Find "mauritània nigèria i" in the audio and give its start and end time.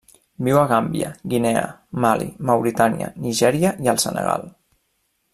2.51-3.91